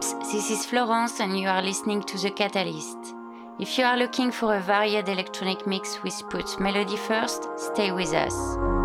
this 0.00 0.50
is 0.50 0.64
Florence 0.64 1.18
and 1.18 1.38
you 1.38 1.48
are 1.48 1.60
listening 1.60 2.02
to 2.02 2.18
The 2.18 2.30
Catalyst. 2.30 2.98
If 3.58 3.76
you 3.76 3.84
are 3.84 3.96
looking 3.96 4.30
for 4.30 4.54
a 4.54 4.60
varied 4.60 5.08
electronic 5.08 5.66
mix 5.66 5.96
which 5.96 6.22
puts 6.30 6.60
melody 6.60 6.96
first, 6.96 7.48
stay 7.56 7.90
with 7.90 8.14
us. 8.14 8.77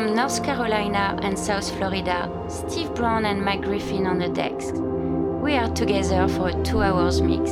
From 0.00 0.14
North 0.14 0.42
Carolina 0.42 1.18
and 1.20 1.38
South 1.38 1.76
Florida, 1.76 2.26
Steve 2.48 2.94
Brown 2.94 3.26
and 3.26 3.44
Mike 3.44 3.60
Griffin 3.60 4.06
on 4.06 4.18
the 4.18 4.30
decks. 4.30 4.72
We 4.72 5.58
are 5.58 5.68
together 5.74 6.26
for 6.26 6.48
a 6.48 6.62
two 6.62 6.80
hours 6.80 7.20
mix. 7.20 7.50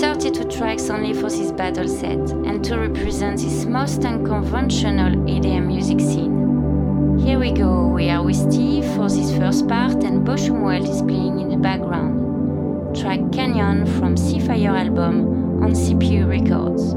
32 0.00 0.50
tracks 0.50 0.90
only 0.90 1.14
for 1.14 1.30
this 1.30 1.52
battle 1.52 1.86
set, 1.86 2.18
and 2.18 2.64
to 2.64 2.76
represent 2.76 3.38
this 3.38 3.66
most 3.66 4.04
unconventional 4.04 5.12
IDM 5.12 5.68
music 5.68 6.00
scene. 6.00 7.16
Here 7.20 7.38
we 7.38 7.52
go, 7.52 7.86
we 7.86 8.10
are 8.10 8.24
with 8.24 8.34
Steve 8.34 8.84
for 8.96 9.08
this 9.08 9.30
first 9.38 9.68
part, 9.68 10.02
and 10.02 10.26
Bochum 10.26 10.64
Welt 10.64 10.88
is 10.88 11.02
playing 11.02 11.38
in 11.38 11.50
the 11.50 11.56
background. 11.56 12.96
Track 12.96 13.20
Canyon 13.30 13.86
from 13.86 14.16
Seafire 14.16 14.76
album 14.76 15.62
on 15.62 15.70
CPU 15.70 16.28
Records. 16.28 16.96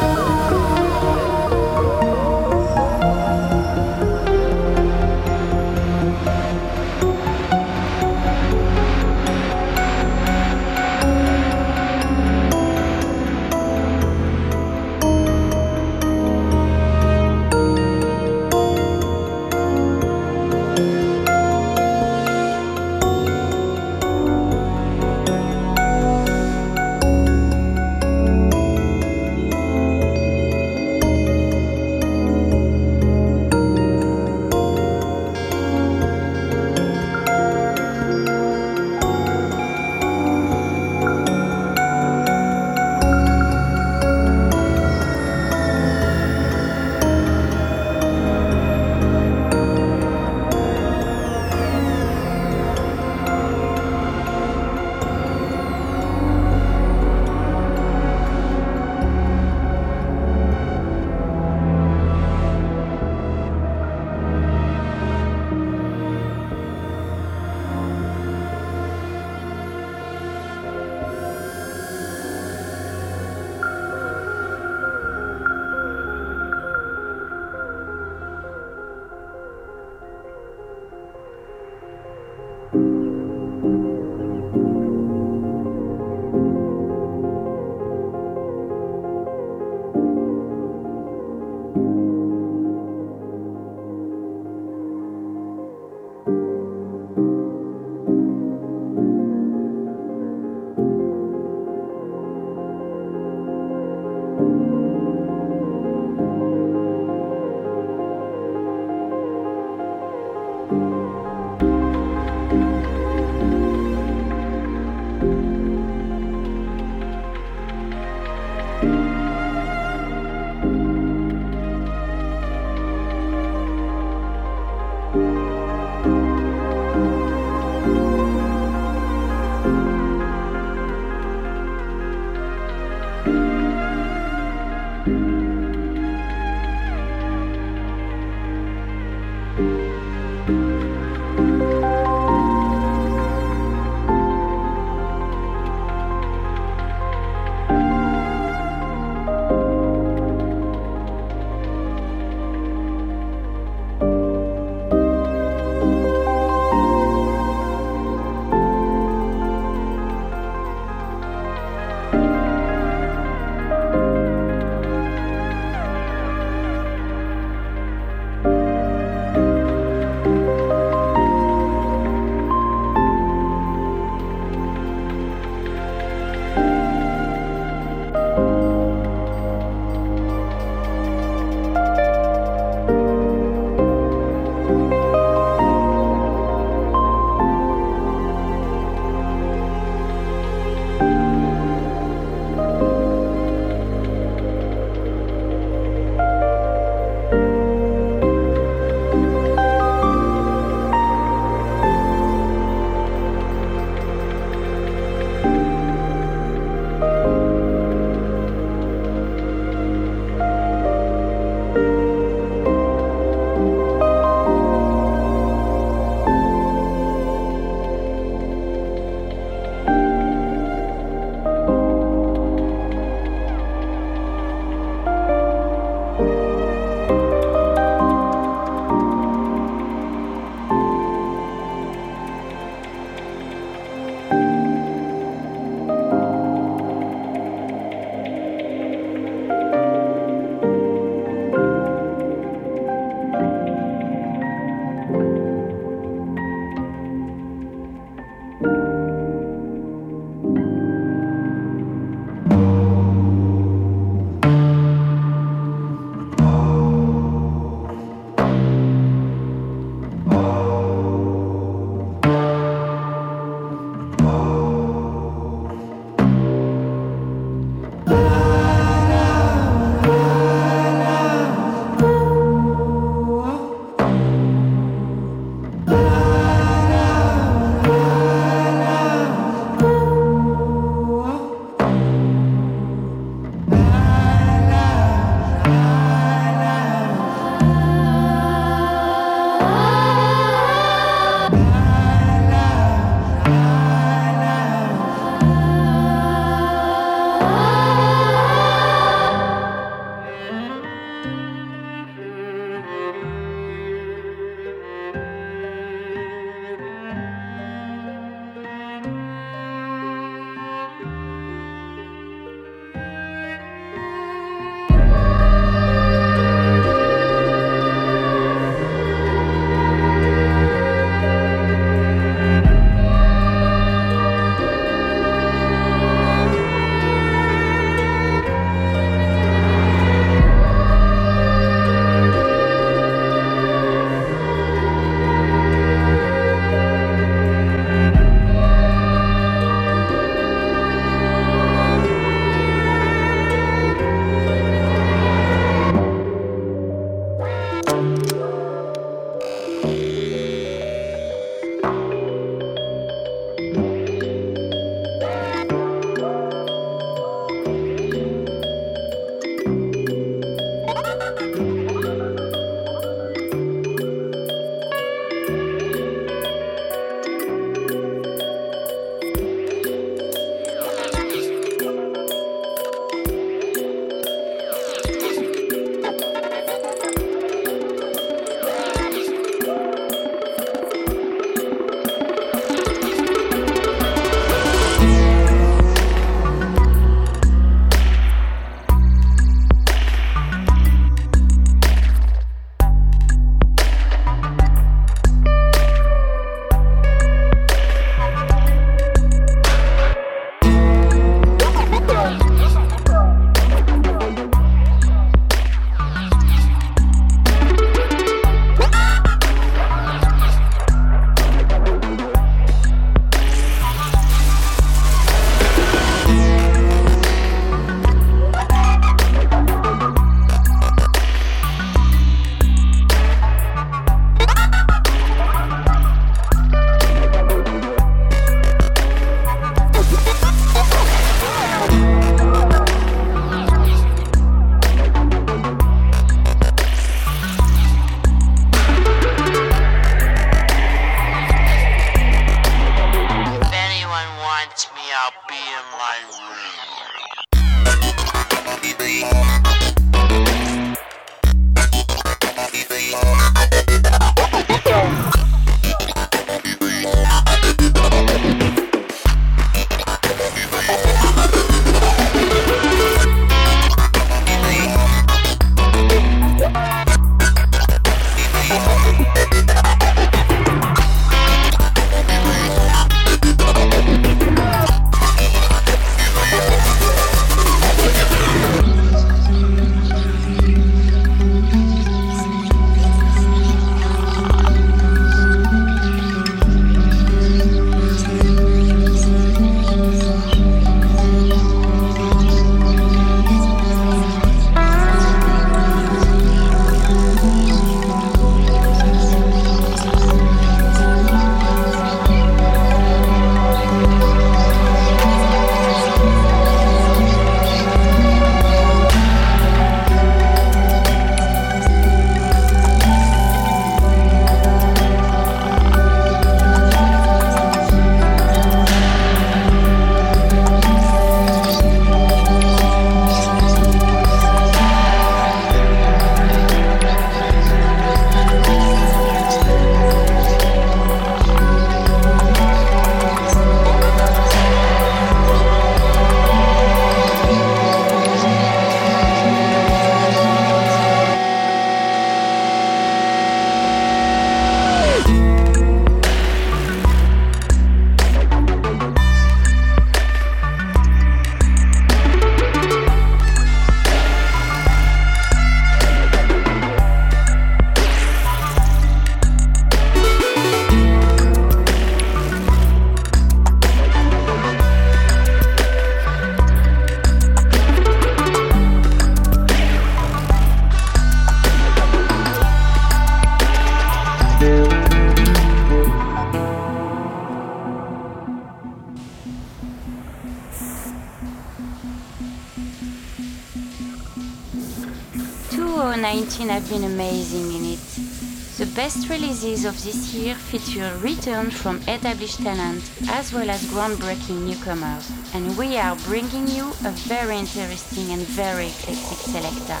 The 589.22 589.38
releases 589.38 589.84
of 589.84 590.02
this 590.02 590.34
year 590.34 590.54
feature 590.54 591.16
return 591.18 591.70
from 591.70 591.98
established 592.08 592.58
talent 592.58 593.08
as 593.28 593.52
well 593.52 593.70
as 593.70 593.84
groundbreaking 593.84 594.66
newcomers, 594.66 595.30
and 595.54 595.78
we 595.78 595.96
are 595.96 596.16
bringing 596.26 596.66
you 596.66 596.88
a 597.04 597.12
very 597.30 597.56
interesting 597.56 598.30
and 598.32 598.42
very 598.42 598.88
eclectic 598.88 599.38
selector. 599.38 600.00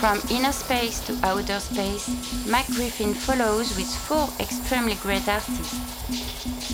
From 0.00 0.20
inner 0.30 0.52
space 0.52 1.00
to 1.06 1.18
outer 1.22 1.60
space, 1.60 2.08
Mike 2.48 2.66
Griffin 2.68 3.12
follows 3.12 3.76
with 3.76 3.94
four 4.08 4.28
extremely 4.40 4.94
great 4.96 5.28
artists. 5.28 5.76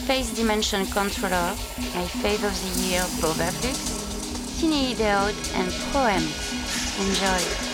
Space 0.02 0.34
Dimension 0.34 0.86
Controller, 0.86 1.52
my 1.94 2.06
fave 2.22 2.44
of 2.44 2.54
the 2.62 2.86
year, 2.86 3.04
Bova 3.20 3.50
Flux, 3.50 4.60
Tiny 4.60 4.94
Ideod, 4.94 5.34
and 5.54 5.68
Proem. 5.90 6.24
Enjoy! 7.02 7.65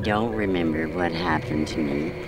I 0.00 0.02
don't 0.02 0.34
remember 0.34 0.88
what 0.88 1.12
happened 1.12 1.68
to 1.68 1.78
me. 1.78 2.19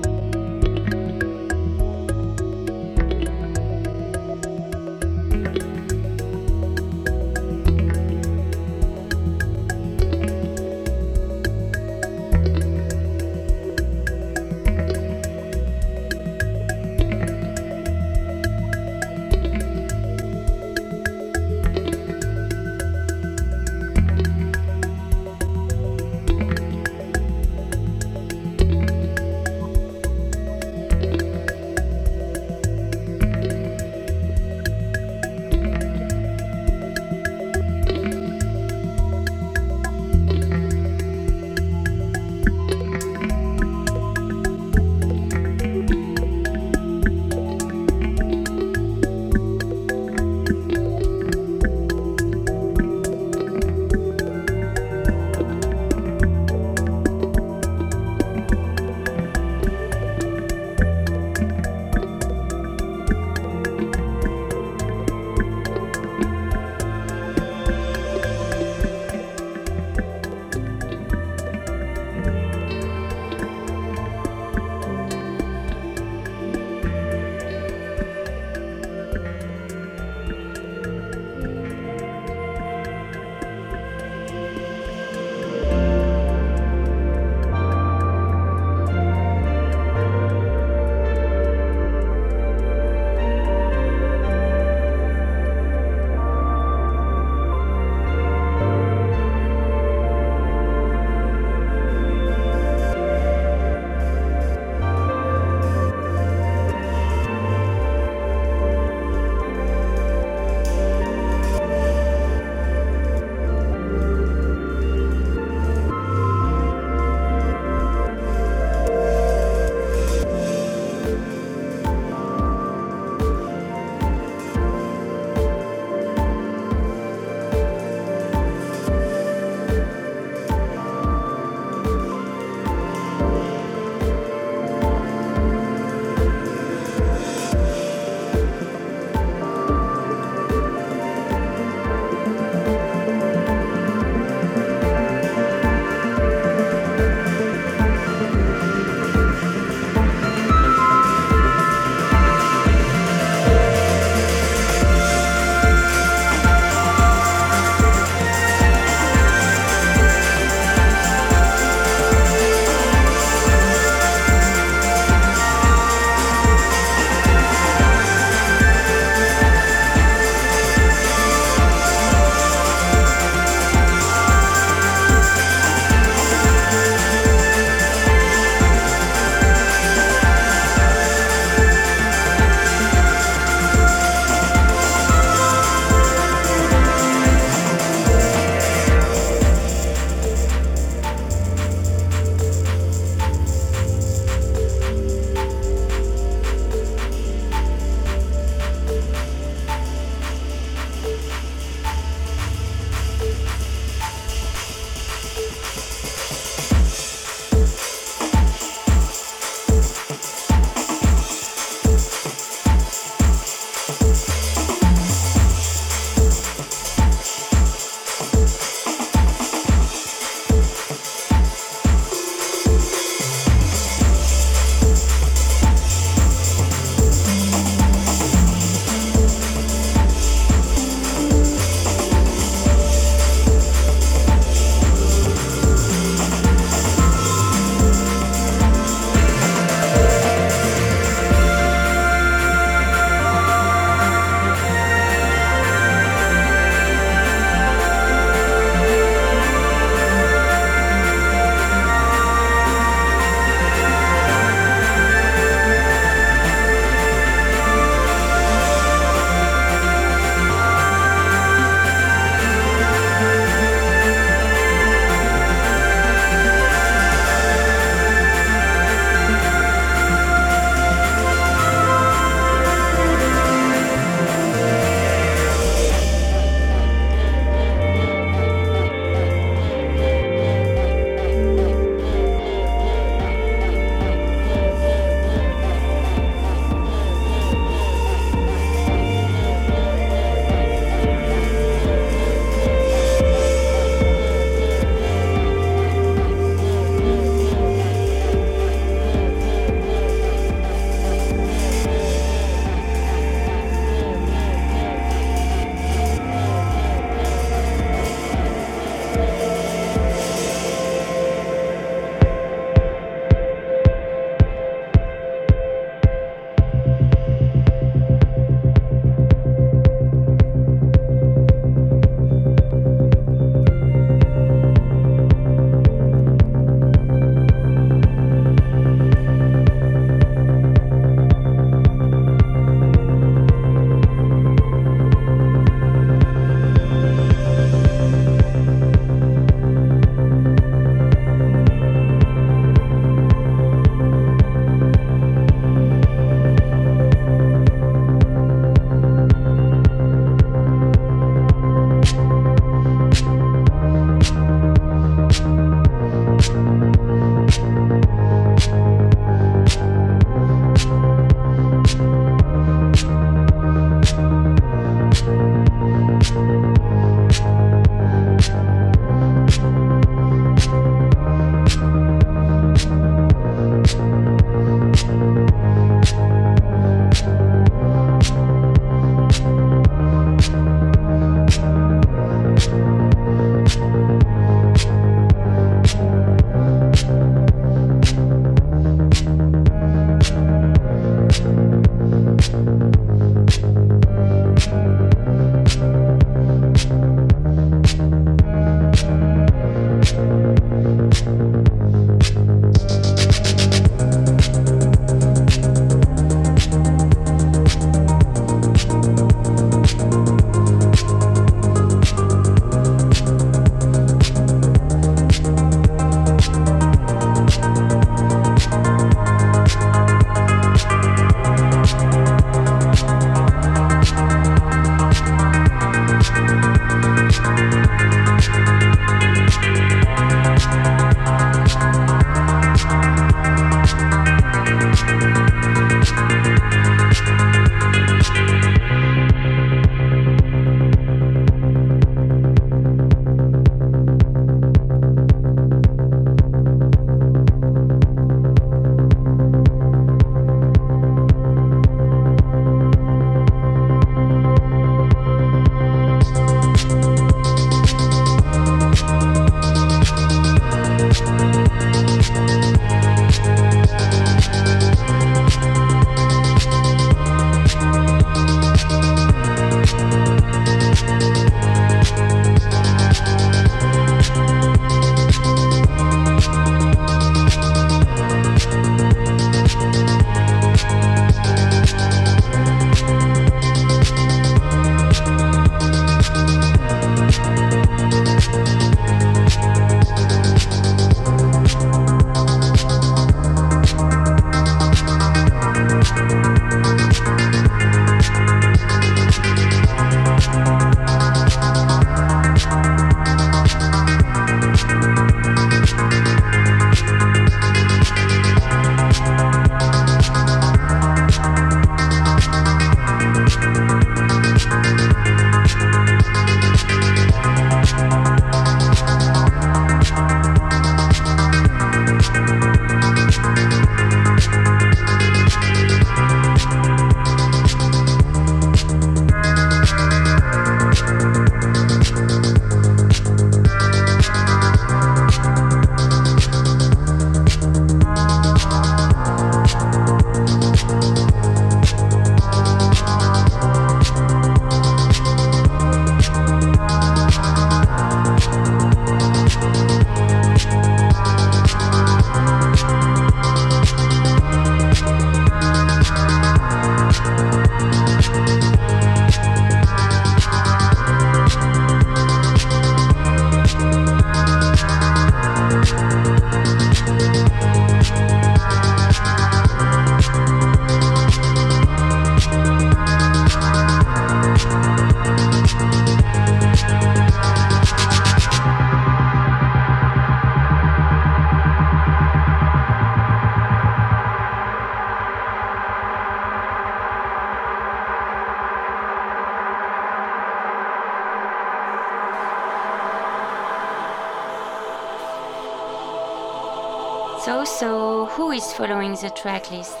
Following 598.80 599.12
the 599.12 599.28
tracklist? 599.36 600.00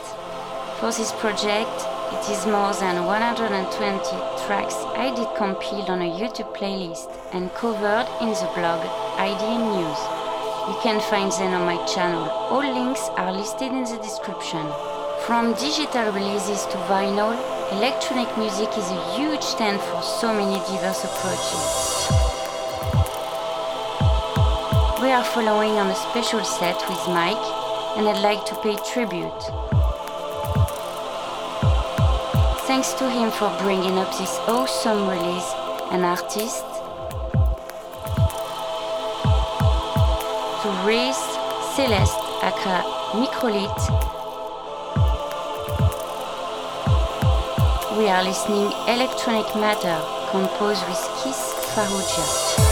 For 0.80 0.90
this 0.90 1.12
project, 1.20 1.76
it 2.16 2.24
is 2.32 2.46
more 2.46 2.72
than 2.72 3.04
120 3.04 4.00
tracks 4.46 4.74
I 4.96 5.12
did 5.14 5.28
compile 5.36 5.84
on 5.92 6.00
a 6.00 6.08
YouTube 6.08 6.56
playlist 6.56 7.12
and 7.34 7.52
covered 7.52 8.08
in 8.22 8.30
the 8.30 8.48
blog 8.56 8.80
IDM 9.20 9.64
News. 9.76 10.00
You 10.72 10.80
can 10.80 10.98
find 11.12 11.30
them 11.30 11.52
on 11.60 11.66
my 11.66 11.76
channel. 11.84 12.24
All 12.48 12.64
links 12.64 13.04
are 13.18 13.30
listed 13.30 13.70
in 13.70 13.84
the 13.84 13.98
description. 13.98 14.64
From 15.26 15.52
digital 15.60 16.10
releases 16.12 16.64
to 16.72 16.78
vinyl, 16.88 17.36
electronic 17.76 18.32
music 18.38 18.70
is 18.78 18.88
a 18.90 19.14
huge 19.14 19.42
stand 19.42 19.78
for 19.78 20.00
so 20.00 20.32
many 20.32 20.56
diverse 20.72 21.04
approaches. 21.04 22.08
We 25.02 25.12
are 25.12 25.24
following 25.36 25.76
on 25.76 25.88
a 25.90 25.94
special 25.94 26.42
set 26.44 26.80
with 26.88 27.04
Mike, 27.08 27.59
and 27.96 28.08
I'd 28.08 28.22
like 28.22 28.44
to 28.46 28.54
pay 28.62 28.76
tribute. 28.92 29.42
Thanks 32.66 32.92
to 32.94 33.10
him 33.10 33.30
for 33.30 33.50
bringing 33.62 33.98
up 33.98 34.10
this 34.16 34.38
awesome 34.46 35.08
release 35.08 35.50
and 35.90 36.04
artist. 36.04 36.64
To 40.62 40.68
Reese, 40.86 41.26
Celeste, 41.74 42.20
aka 42.42 42.82
Microlith. 43.18 43.82
We 47.98 48.08
are 48.08 48.22
listening 48.22 48.70
Electronic 48.86 49.46
Matter, 49.56 50.00
composed 50.30 50.86
with 50.88 51.02
Kiss 51.22 51.40
Farouja. 51.74 52.69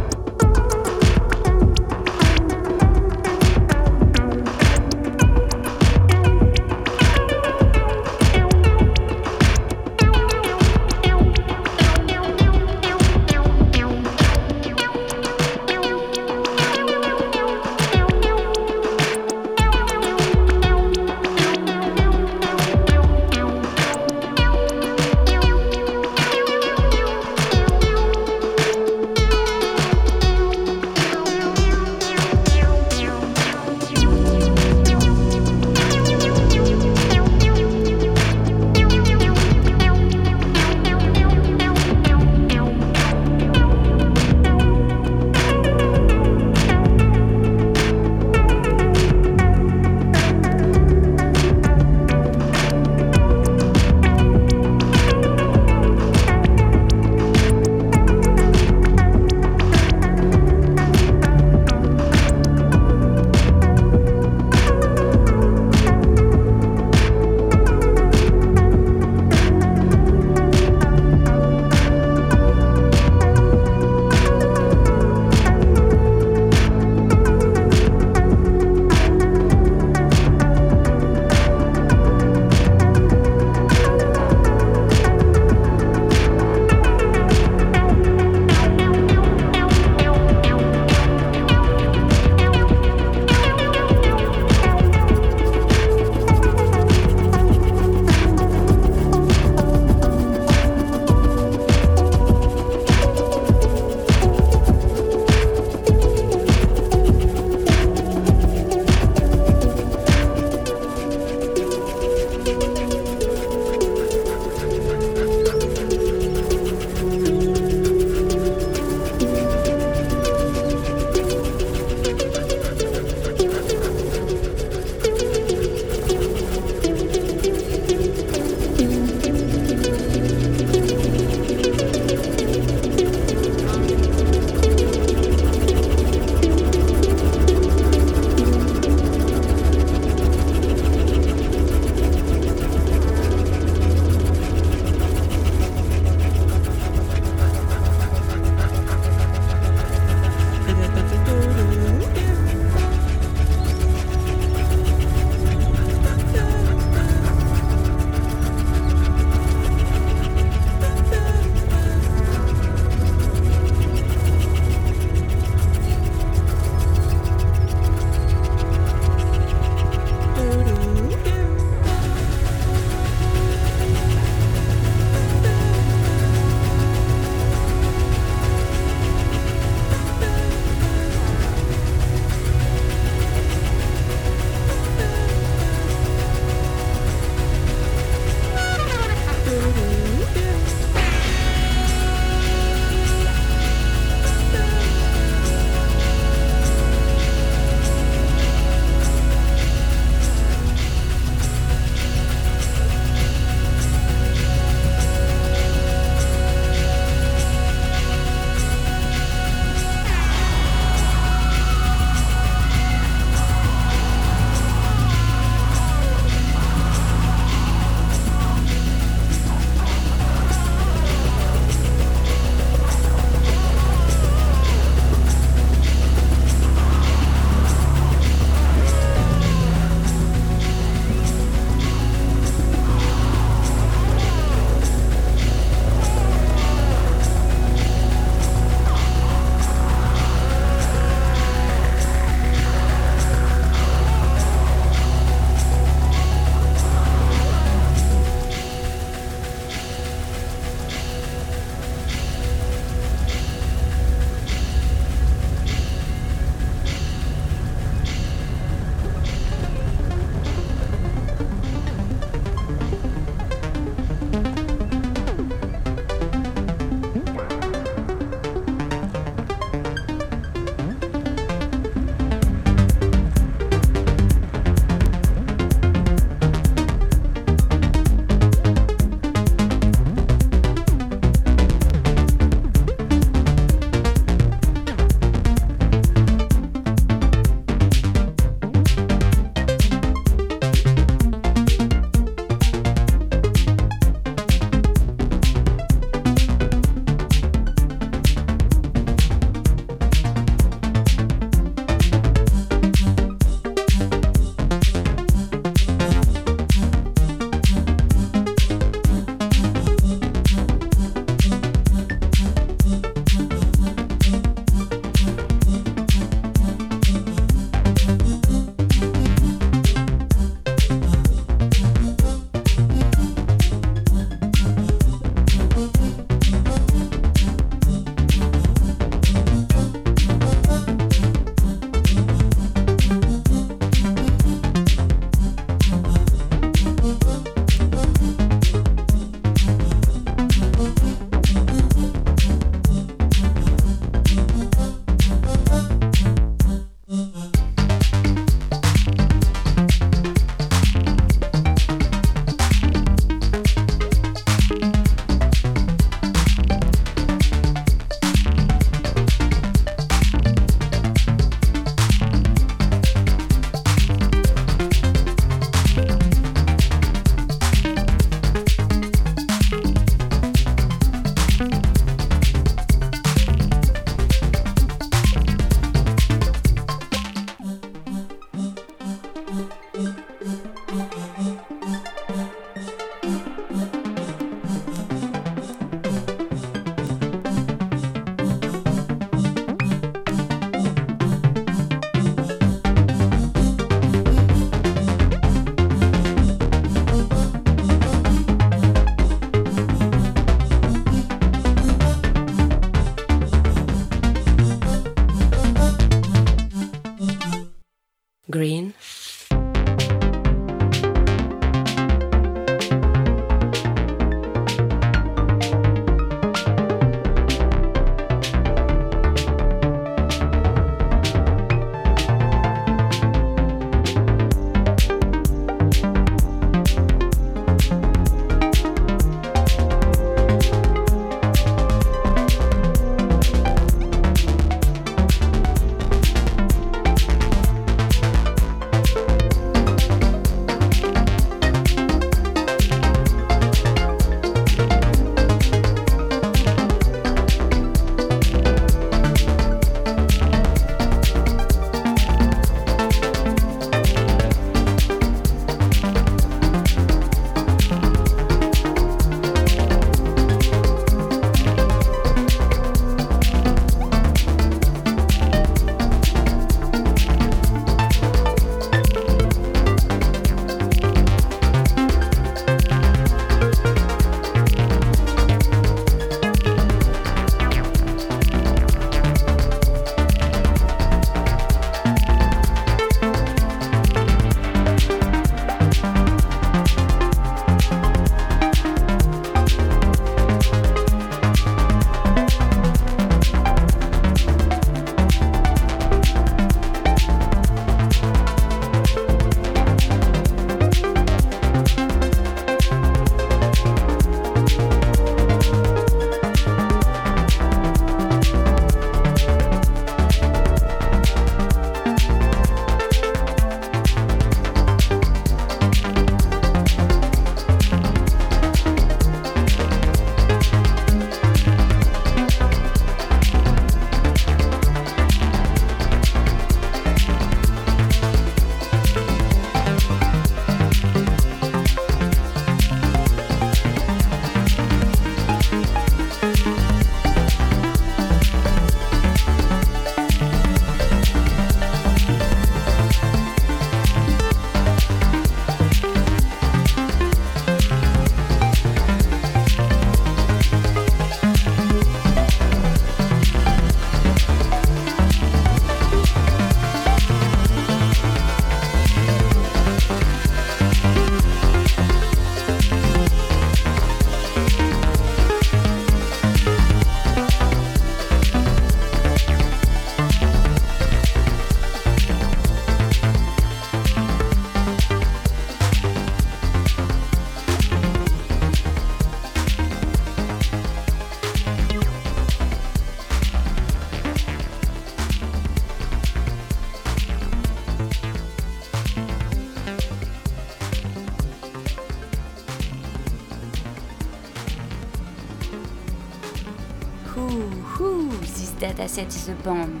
Is 599.18 599.48
a 599.48 599.54
bomb. 599.64 600.00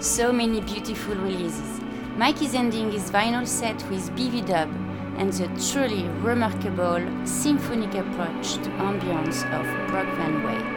So 0.00 0.30
many 0.30 0.60
beautiful 0.60 1.14
releases. 1.14 1.80
Mike 2.18 2.42
is 2.42 2.54
ending 2.54 2.92
his 2.92 3.10
vinyl 3.10 3.46
set 3.48 3.76
with 3.88 4.10
bvdub 4.10 4.70
and 5.16 5.32
the 5.32 5.48
truly 5.72 6.06
remarkable 6.20 7.00
symphonic 7.26 7.94
approach 7.94 8.56
to 8.56 8.70
ambience 8.88 9.44
of 9.58 9.88
Brock 9.88 10.14
Van 10.18 10.42
Wey. 10.44 10.75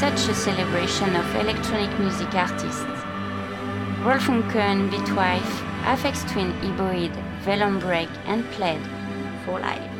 Such 0.00 0.28
a 0.28 0.34
celebration 0.34 1.14
of 1.14 1.36
electronic 1.36 1.98
music 2.00 2.34
artists. 2.34 2.82
Roel 4.02 4.18
Funcken, 4.18 4.90
Bitwife, 4.90 5.54
Aphex 5.84 6.28
Twin, 6.30 6.50
Eboid, 6.64 7.12
Velum 7.44 7.78
Break, 7.78 8.10
and 8.26 8.44
Played 8.50 8.82
for 9.44 9.60
life. 9.60 9.93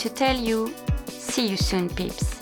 To 0.00 0.08
tell 0.08 0.34
you 0.34 0.72
see 1.08 1.48
you 1.48 1.58
soon, 1.58 1.90
peeps. 1.90 2.40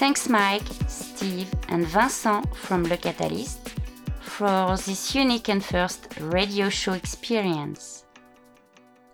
Thanks, 0.00 0.28
Mike, 0.28 0.66
Steve, 0.88 1.48
and 1.68 1.86
Vincent 1.86 2.56
from 2.56 2.82
Le 2.82 2.96
Catalyste 2.96 3.70
for 4.18 4.76
this 4.76 5.14
unique 5.14 5.48
and 5.48 5.64
first 5.64 6.08
radio 6.18 6.68
show 6.68 6.94
experience. 6.94 8.04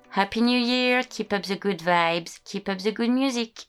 Happy 0.08 0.40
New 0.40 0.58
Year! 0.58 1.02
Keep 1.02 1.34
up 1.34 1.42
the 1.42 1.56
good 1.56 1.80
vibes, 1.80 2.40
keep 2.46 2.70
up 2.70 2.78
the 2.78 2.90
good 2.90 3.10
music. 3.10 3.61